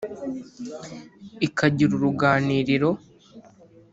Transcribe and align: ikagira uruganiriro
ikagira 1.47 1.91
uruganiriro 1.95 2.89